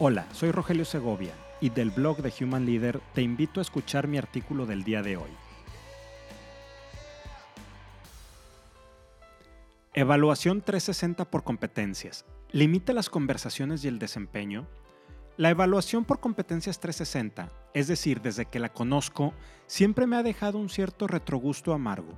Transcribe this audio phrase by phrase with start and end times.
[0.00, 4.16] Hola, soy Rogelio Segovia y del blog de Human Leader te invito a escuchar mi
[4.16, 5.30] artículo del día de hoy.
[9.94, 12.24] Evaluación 360 por competencias.
[12.52, 14.68] ¿Limita las conversaciones y el desempeño?
[15.36, 19.34] La evaluación por competencias 360, es decir, desde que la conozco,
[19.66, 22.16] siempre me ha dejado un cierto retrogusto amargo.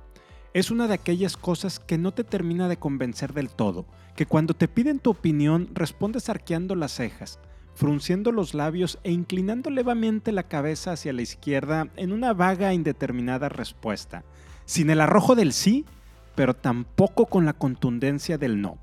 [0.53, 4.53] Es una de aquellas cosas que no te termina de convencer del todo, que cuando
[4.53, 7.39] te piden tu opinión respondes arqueando las cejas,
[7.73, 12.75] frunciendo los labios e inclinando levemente la cabeza hacia la izquierda en una vaga e
[12.75, 14.23] indeterminada respuesta,
[14.65, 15.85] sin el arrojo del sí,
[16.35, 18.77] pero tampoco con la contundencia del no.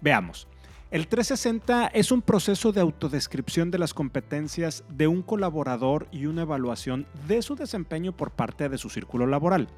[0.00, 0.46] Veamos.
[0.90, 6.42] El 360 es un proceso de autodescripción de las competencias de un colaborador y una
[6.42, 9.68] evaluación de su desempeño por parte de su círculo laboral.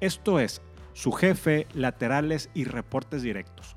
[0.00, 0.60] Esto es,
[0.92, 3.76] su jefe, laterales y reportes directos.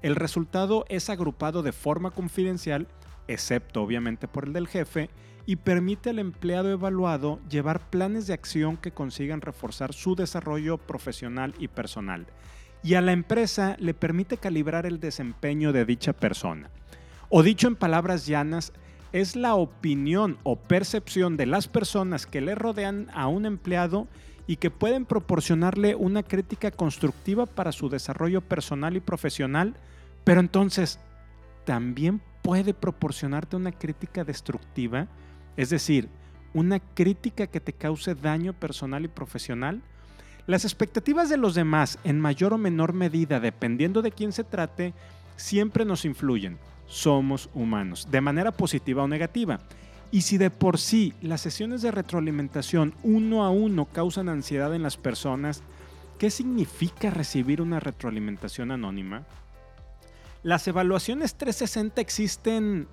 [0.00, 2.88] El resultado es agrupado de forma confidencial
[3.28, 5.10] excepto obviamente por el del jefe,
[5.46, 11.54] y permite al empleado evaluado llevar planes de acción que consigan reforzar su desarrollo profesional
[11.58, 12.26] y personal.
[12.82, 16.70] Y a la empresa le permite calibrar el desempeño de dicha persona.
[17.28, 18.72] O dicho en palabras llanas,
[19.12, 24.06] es la opinión o percepción de las personas que le rodean a un empleado
[24.46, 29.74] y que pueden proporcionarle una crítica constructiva para su desarrollo personal y profesional,
[30.24, 31.00] pero entonces
[31.64, 35.06] también puede proporcionarte una crítica destructiva,
[35.56, 36.08] es decir,
[36.54, 39.82] una crítica que te cause daño personal y profesional.
[40.46, 44.94] Las expectativas de los demás, en mayor o menor medida, dependiendo de quién se trate,
[45.36, 46.58] siempre nos influyen.
[46.86, 49.60] Somos humanos, de manera positiva o negativa.
[50.10, 54.82] Y si de por sí las sesiones de retroalimentación uno a uno causan ansiedad en
[54.82, 55.62] las personas,
[56.18, 59.24] ¿qué significa recibir una retroalimentación anónima?
[60.42, 62.88] Las evaluaciones 360 existen.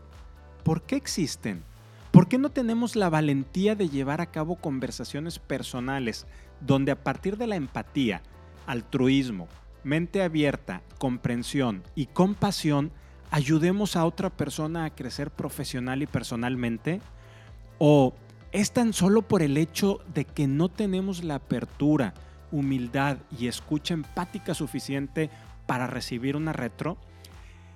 [0.64, 1.64] ¿Por qué existen?
[2.12, 6.28] ¿Por qué no tenemos la valentía de llevar a cabo conversaciones personales
[6.60, 8.22] donde a partir de la empatía,
[8.66, 9.48] altruismo,
[9.86, 12.92] mente abierta, comprensión y compasión
[13.32, 17.00] ayudemos a otra persona a crecer profesional y personalmente?
[17.78, 18.14] ¿O
[18.52, 22.14] es tan solo por el hecho de que no tenemos la apertura,
[22.52, 25.30] humildad y escucha empática suficiente
[25.66, 26.98] para recibir una retro?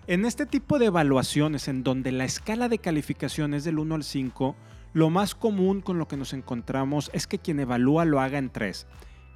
[0.08, 4.04] En este tipo de evaluaciones en donde la escala de calificación es del 1 al
[4.04, 4.56] 5,
[4.94, 8.50] lo más común con lo que nos encontramos es que quien evalúa lo haga en
[8.50, 8.88] 3